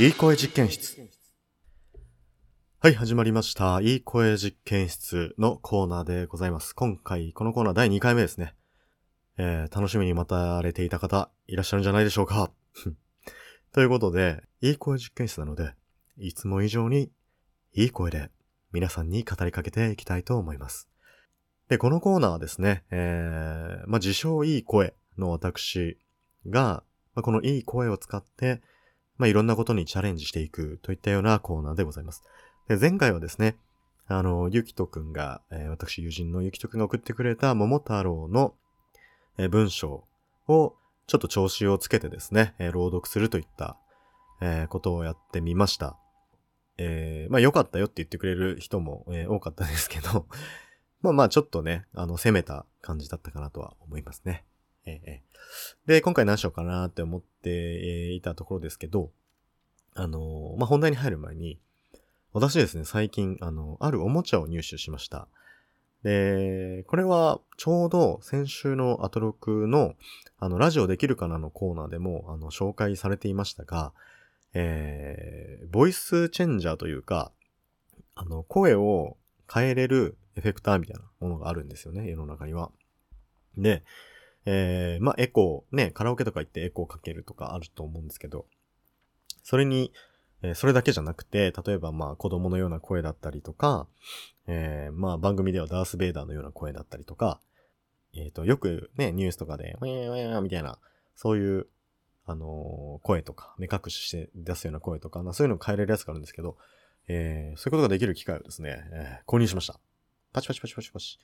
[0.00, 0.96] いい声実験室。
[2.78, 3.82] はい、始まりました。
[3.82, 6.72] いい声実験室のコーナーでございます。
[6.72, 8.54] 今回、このコーナー第2回目ですね。
[9.36, 12.50] えー、楽しみに待たれていた方、いらっしゃるんじゃないでしょうか。
[13.74, 15.74] ということで、いい声実験室なので、
[16.16, 17.12] いつも以上に、
[17.74, 18.30] いい声で、
[18.72, 20.88] 皆さんに語りかけていきたいと思います。
[21.68, 25.98] で、このコーナーはですね、えー、まあ、自称いい声の私
[26.46, 28.62] が、まあ、このいい声を使って、
[29.20, 32.24] まあ、いろんなことにチャレンジしていくといったようなコーナーでございます。
[32.68, 33.58] で、前回はですね、
[34.06, 38.54] あの、ゆきとくんが、えー私友人のゆきとくんが送ってくれた桃太郎の、
[39.36, 40.04] えー文章
[40.48, 40.74] を
[41.06, 43.76] ちょっと調子をつけてですね、えー朗読するといった、
[44.40, 45.98] えことをやってみました。
[46.78, 50.26] えまあ良かったよって言ってくれる人も、え多かったですけど、
[51.02, 54.46] まあまあちょっとね、あの、攻めた感じだったかなとは思いますね。
[54.86, 55.22] ええ
[55.86, 59.12] で、今回何しようかなって思っていたところですけど、
[59.94, 61.58] あのまあ本題に入る前に、
[62.32, 65.26] 私ですね、最近、あの、あるおもちゃを入手しました。
[66.04, 69.94] で、これはちょうど先週のアトロクの、
[70.38, 73.92] あの、ラジオできるかなのコーナーでも、あの、紹介されていましたが、
[74.54, 77.32] えー、ボイスチェンジャーというか、
[78.14, 79.16] あの、声を
[79.52, 82.70] 変えれるエフェクターみたいなものがあるんですよね、世の中には。
[83.58, 83.82] で、
[84.46, 88.46] えー、まあ、エコー、ね、カラオケとか行ってエコーかけるとかあると思うんですけど、
[89.50, 89.92] それに、
[90.42, 93.88] えーそれだけじゃなくて、例えばまあ子供のような声だったりとか、
[94.46, 97.40] えーまあ番組ではダース・ベイダーのような声だったりとか、
[98.14, 100.78] えっ、と、よくね、ニュースとかで、ウェーウェーみたいな、
[101.16, 101.66] そういう、
[102.26, 106.56] あの声とか、目隠しして出すような声とか、まあそういうのを変えれるやつがあるんですけど、
[107.08, 109.80] えーそういうことができる機械をですね、えー購入しました。
[110.32, 111.18] パチパチパチパチパチ。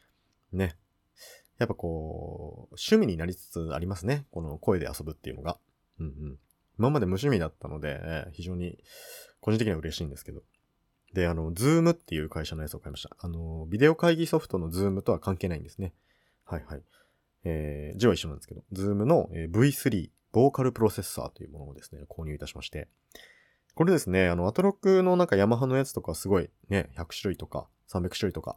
[0.52, 0.76] ね。
[1.58, 4.26] やっぱこう、趣味になりつつありますね。
[4.32, 5.58] この声で遊ぶっていうのが。
[6.00, 6.38] うんうん。
[6.78, 8.78] 今まで無趣味だったので、えー非常に
[9.40, 10.42] 個人的には嬉しいんですけど。
[11.14, 13.16] で、あの、 Zoom っていう会社のやつを買いました。
[13.18, 15.94] あの、ビデオ会議ソフトの Zoom とは関係ないんですね。
[16.44, 16.82] はいはい。
[17.44, 22.88] えー字は一緒なんですけど、 Zoom の V3、ボーカルプロセッサーというものをですね、購入いたしまして。
[23.74, 28.56] これですね、あの、アトロックのなんかヤマハのやつとかすごいね、100種類とか300種類とか、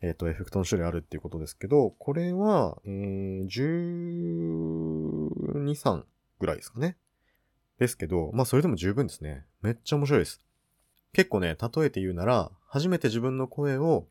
[0.00, 5.30] えっ、と、エフェクトの種類あるっていうことですけど、これは、えー、12、
[5.74, 6.04] 3
[6.40, 6.96] ぐらいですかね。
[7.82, 9.44] ですけど、まあそれでも十分ですね。
[9.60, 10.40] めっちゃ面白いです。
[11.12, 14.06] 結構ね、例えて言うなら、初めて自分の声を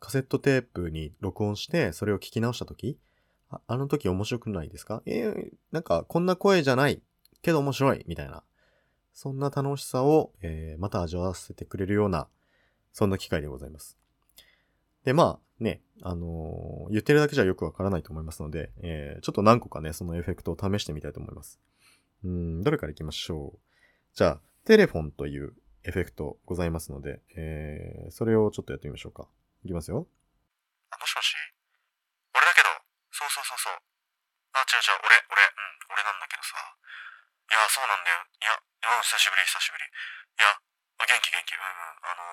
[0.00, 2.98] カセットテープに録音して、それを聞き直した時
[3.50, 5.02] ああの時面白くないですか？
[5.06, 7.00] えー、なんかこんな声じゃない
[7.40, 8.42] けど面白いみたいな。
[9.14, 12.26] そんな楽しさを、えーまた味わわせてくれるような、
[12.92, 13.96] そんな機会でございます。
[15.04, 21.60] で、まあね、あのー言ってるだけじゃよくわからないと思いますので、えーちょっと何個かね、そのエフェクトを試してみたいと思います。
[22.24, 23.58] うん、どれから行きましょう。
[24.14, 25.52] じゃあ、テレフォンという
[25.84, 29.28] エフェクトございますので、えー、それをちょっとやってみましょうか。
[29.64, 30.08] いきますよ。
[30.88, 31.36] あ、もしもし
[32.32, 32.72] 俺だけど、
[33.12, 33.76] そうそうそうそう。
[34.56, 36.56] あ、違う違う、俺、俺、うん、俺なんだけどさ。
[36.56, 38.24] いや、そうなんだよ。
[38.40, 39.84] いや、うん、久しぶり、久しぶり。
[39.84, 42.24] いや、あ元気元気、うんうん、あの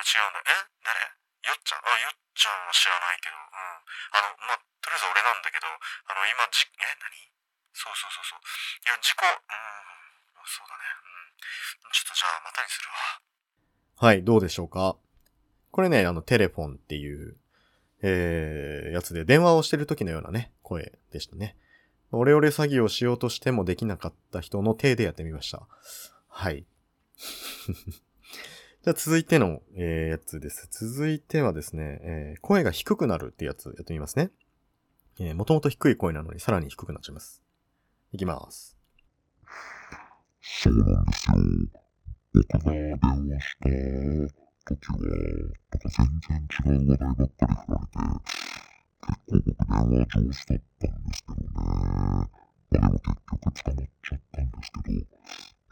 [0.00, 0.40] ー、違うんだ。
[0.48, 0.72] え？
[0.88, 1.04] 誰？
[1.52, 1.84] よっちゃん？
[1.84, 3.44] あ、よっちゃんは知らないけど、うん。
[3.44, 6.96] あの、ま、とりあえず俺なんだけど、あの、今、じ、え？
[6.96, 7.36] 何？
[7.78, 8.42] そうそうそうそう。
[8.82, 9.38] いや、事故、うん、
[10.42, 10.82] そうだね。
[10.98, 11.94] うん。
[11.94, 14.08] ちょっとじゃあ、またにするわ。
[14.08, 14.96] はい、どうでしょうか？
[15.70, 17.36] これね、あの、テレフォンっていう、
[18.02, 21.56] えー、やつで電話をしてる時のようなね、声でしたね。
[22.10, 25.68] オレオレ詐欺をしようとしてもできなかった人の手でやってみました。
[26.26, 26.64] はい。
[28.82, 30.68] じゃあ続いての、えーやつです。
[30.70, 34.30] 続いてはですね、えー声が低くなるってやつやってみますね。
[35.20, 37.42] えー、もともと低い声なのにさらに低くなっちゃいます。
[38.12, 38.76] いきます。
[40.40, 41.34] そうなんですよ。
[42.32, 43.68] 僕が電話した
[44.66, 44.98] 時は、
[45.70, 47.96] なんか全然違う話題ばっかり振られて、
[49.06, 51.48] 結構僕電話上手だったんですけどね。
[51.54, 52.30] まあ
[52.70, 55.06] でも結局捕まっちゃったんですけど、い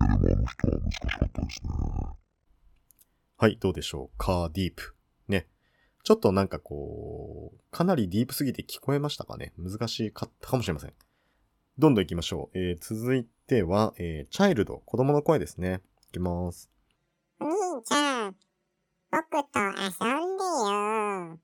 [0.00, 1.70] やでもあの人は難しかったですね。
[3.38, 4.18] はい、どうでしょう？
[4.18, 4.94] かディープ。
[5.28, 5.48] ね。
[6.04, 10.94] ちょっとなんかこう、かなりディープすぎて聞こえましたかね難しかったかもしれません。
[11.78, 12.58] どんどん行きましょう。
[12.58, 15.82] えー、続いては、えー、チャイルド、子供の声ですね。
[16.08, 16.70] いきます。
[17.38, 18.36] お兄ちゃん、
[19.10, 21.38] 僕と遊んでよ。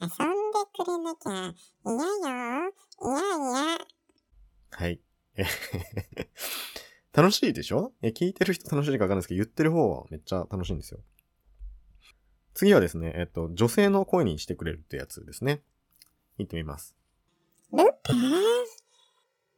[0.00, 1.54] 遊んでくれなきゃ
[1.84, 2.72] 嫌よ。
[3.02, 3.18] 嫌
[3.68, 3.86] 嫌。
[4.70, 5.00] はい。
[7.12, 7.92] 楽しいでしょ？
[8.00, 11.00] え、聞いてる人楽しいかわかんないですけど、言ってる方はめっちゃ楽しいんですよ。
[12.54, 15.62] 次はですね、えっと、女性の声にしてくれるってやつですね。
[16.38, 16.96] 言ってみます。
[17.72, 18.16] ルパン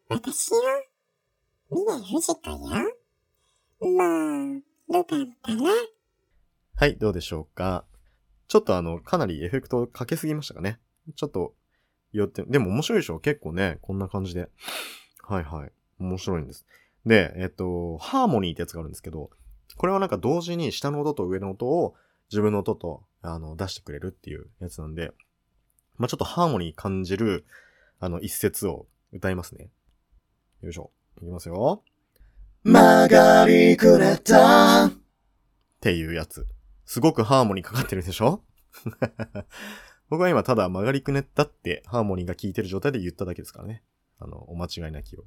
[0.08, 0.58] 私よ。
[1.70, 2.96] 峰不二子よ。
[3.80, 5.70] もう、ルパンかな
[6.76, 7.84] はい、どうでしょうか？
[8.48, 10.78] ちょっとあの、かなりエフェクトかけすぎましたかね？
[11.16, 11.54] ちょっと、
[12.12, 13.20] よって、でも面白いでしょ？
[13.20, 14.48] 結構ね、こんな感じで。
[15.22, 15.72] はいはい。
[15.98, 16.66] 面白いんです。
[17.06, 19.30] で、えっと、ハーモニーってやつがあるんですけど、
[19.76, 21.94] これはなんか同時に下の音と上の音を
[22.30, 25.12] 自分の音と、あの、出してくれるっていうやつなんで、
[25.96, 27.46] まあ、ちょっとハーモニー感じる、
[28.00, 29.68] あの、一節を歌いますね。
[30.62, 30.90] よいしょ。
[31.20, 31.82] いきますよ。
[32.64, 34.92] 曲がりくれたっ
[35.80, 36.46] ていうやつ。
[36.84, 38.42] すごくハーモニーかかってるでしょ？
[40.08, 43.82] 僕は今ただ曲がりくねったってハーモニーが効いてる状態で言っただけですからね。
[44.18, 45.24] あの、お間違いなきを。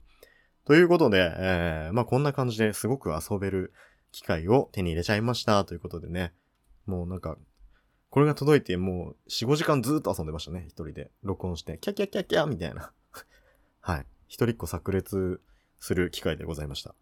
[0.64, 3.74] ということで、えー、まあこんな感じですごく遊べる
[4.12, 6.34] 機械を手に入れちゃいましたということでね。
[6.86, 7.38] もうなんか、
[8.10, 10.66] これが届いてもう4、5時間ずーっと遊んでましたね。
[10.68, 12.94] 一人で録音して、キャキャキャキャみたいな。
[13.82, 14.06] はい。
[14.28, 15.42] 一人っ子炸裂
[15.80, 16.96] する機会でございました。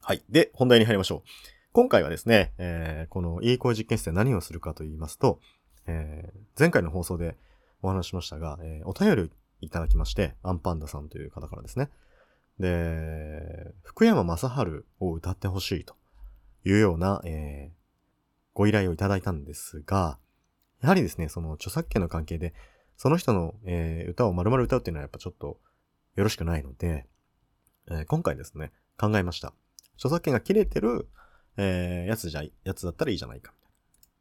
[0.00, 0.22] はい。
[0.28, 1.28] で、本題に入りましょう。
[1.72, 5.40] 今回はですね、えー、このいい声実験室で何をするかと言いますと、
[5.86, 7.36] えー、前回の放送で
[7.82, 9.30] お話しましたが、えー、お便り
[9.60, 11.90] いただきまして、アンパンダさんという方からですね。
[12.58, 15.94] で、福山雅治を歌ってほしいと
[16.64, 17.76] いうような、えー、
[18.54, 20.18] ご依頼をいただいたんですが、
[20.80, 22.54] やはりですね、その著作権の関係で、
[22.96, 25.58] その人の、えー、歌を丸々歌うっていうのはやっぱちょっと
[26.18, 27.06] よろしくないので、
[27.88, 29.54] えー、今回ですね、考えました。
[29.94, 31.08] 著作権が切れてる、
[31.56, 33.52] えー、やつじゃ、やつだったらいいじゃないか、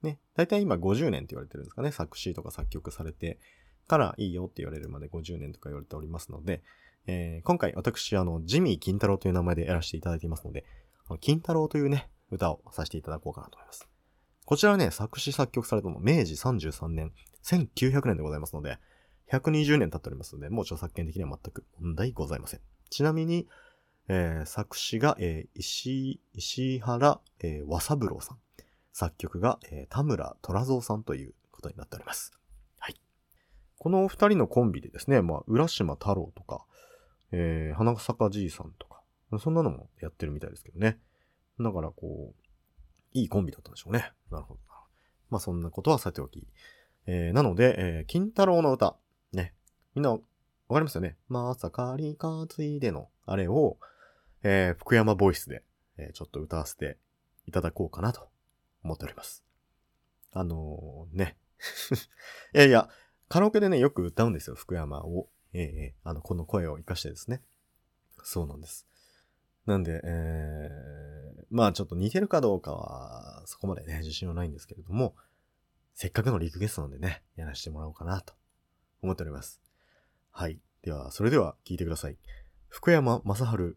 [0.04, 0.20] ね。
[0.36, 1.92] だいたい今50年って言われてるんですかね。
[1.92, 3.40] 作詞とか作曲されて
[3.88, 6.62] からいいよって言われるまで50年とか言われておりますので、
[7.08, 10.66] えー、今回私、あの、ジミー金太郎という名前でやらせていただいていますので、
[11.20, 13.90] 金太郎というね、歌をさせていただこうかなと思います。
[14.46, 17.12] こちらはね、作詞作曲されたの明治33年、
[17.44, 18.78] 1900年でございますので、
[19.32, 22.62] 120年経っておりますので、もう著作権的には全く問題ございません。
[22.90, 23.48] ちなみに、
[24.08, 28.38] えー、作詞が、えー、石、石原、えー、和三郎さん。
[28.94, 32.32] 作曲が、えー、田村虎蔵さんということになっております。
[32.80, 32.96] はい。
[33.78, 36.66] このお二人のコンビでですね、まあ、浦島太郎とか、
[37.32, 39.02] えー、花坂じいさんとか、
[39.40, 40.98] そんなのもやってるみたいですけどね。
[41.60, 42.44] だから、こう、
[43.14, 44.12] いいコンビだったんでしょうね。
[44.32, 44.60] なるほど。
[45.30, 46.48] まあ、そんなことはさておき。
[47.06, 48.96] えー、なので、えー、金太郎の歌、
[49.34, 49.54] ね。
[49.96, 50.24] みんな、わか
[50.80, 51.18] りますよね？
[51.28, 53.78] まさかりかついでの、あれを、
[54.44, 55.64] えー、福山ボイスで、
[55.98, 56.98] えー、ちょっと歌わせて
[57.46, 58.28] いただこうかなと
[58.84, 59.44] 思っております。
[60.32, 61.38] あのー、ね。
[62.54, 62.90] いやいや、
[63.30, 65.30] カラオケでね、よく歌うんですよ、福山を。
[65.54, 67.42] ええー、あの、この声を活かしてですね。
[68.24, 68.88] そうなんです。
[69.66, 75.16] なんで、えー、まあちょっと似てるかどうかは、そこまでね、自信はないんですけれども、
[75.94, 78.34] せっかくのリクゲストなんでね、やらせてもらおうかなと
[79.02, 79.62] 思っております。
[80.32, 80.60] はい。
[80.82, 82.18] では、それでは聞いてください。
[82.70, 83.76] 福山雅治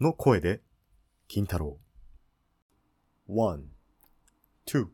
[0.00, 0.60] の声で、
[1.28, 1.78] 金太郎。
[3.26, 3.64] one,
[4.66, 4.88] two,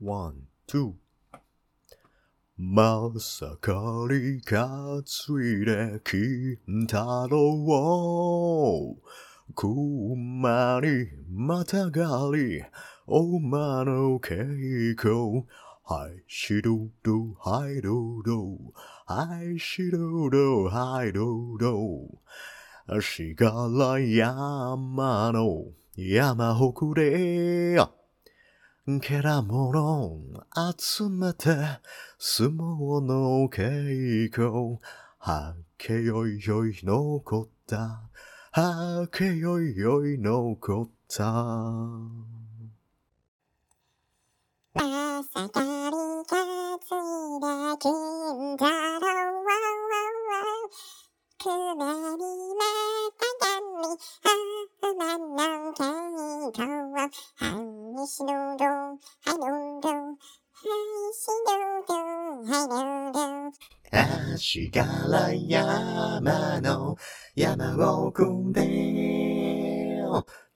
[0.00, 0.94] one, two.
[2.58, 8.96] まさかりかついで金太郎。
[9.54, 9.66] く
[10.16, 12.62] まりまたがり、
[13.06, 15.46] おまの稽古。
[15.84, 18.56] はい、しどど、はいどど。
[19.06, 23.00] はい、しどど、はいどど。
[23.00, 25.64] しがら山の
[25.96, 27.78] 山北で、
[29.00, 31.50] けらもの集めて
[32.18, 34.80] 相撲の稽古
[35.18, 38.00] はけよいよい残った
[38.50, 41.32] はけよいよい残った
[45.22, 45.66] まさかり
[46.26, 46.34] か
[46.80, 48.72] ついだ金太郎
[51.38, 51.84] くま
[52.16, 52.26] り
[52.58, 52.66] ま
[53.18, 53.86] たがみ
[54.18, 59.38] あまのけいとはいしどどはい
[59.80, 60.66] どはい
[61.14, 61.50] しど
[61.86, 61.94] ど
[62.50, 63.22] はいどど
[64.34, 66.96] 足柄山の
[67.36, 68.60] 山奥で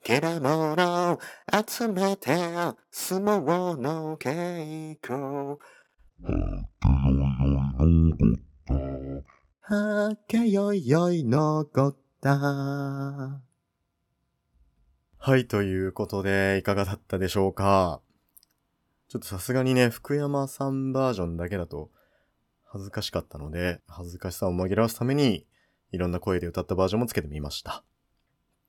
[0.07, 1.19] けらもの
[1.67, 2.33] 集めて
[2.89, 5.59] 相撲の稽古
[9.63, 12.37] はけよいよい残った。
[15.17, 17.99] はい、ということで、いかがだったでしょうか
[19.09, 21.91] ちょっとさすがにね、福山さんバージョンだけだと
[22.63, 25.45] 恥ずかしかったので、恥ずかしさを紛らわすために、
[25.91, 27.83] いろんな声で歌ったバージョンもつけてみました。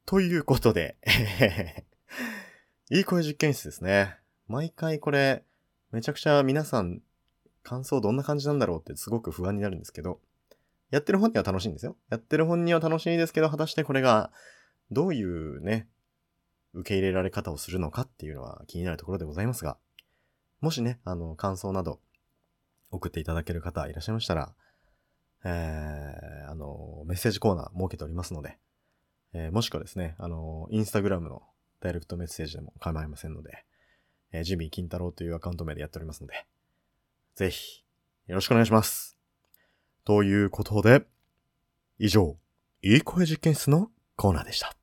[0.08, 0.96] ということで、
[2.88, 4.16] いい声実験室ですね。
[4.46, 5.44] 毎回これ、
[5.90, 7.02] めちゃくちゃ皆さん、
[7.62, 10.22] 感想どんな感じなんだろうってすごく不安になるんですけど、
[10.88, 11.94] やってる本には楽しいんですよ。
[12.08, 14.32] やってる本には楽しいですけど、果たしてこれが、
[14.90, 15.90] どういうね、
[16.72, 19.76] 受け入れられ方をするのかっていうのは気になるところでございますが、
[20.62, 22.00] もしね、あの、感想など
[22.90, 24.54] 送っていただける方いらっしゃいましたら、
[25.44, 28.58] えー、あの、メッセージコーナー設けておりますので、
[29.32, 31.42] えー、もしくはですね、あの、インスタグラムの
[31.80, 33.64] ダイレクトメッセージでも構いませんので、
[34.32, 36.46] えー、ジミー金太郎というアカウント名でやっておりますので、
[37.34, 37.84] ぜひ、
[38.26, 39.16] よろしくお願いします。
[40.04, 41.06] ということで、
[41.98, 42.36] 以上、
[42.82, 44.77] いい声実験室のコーナーでした。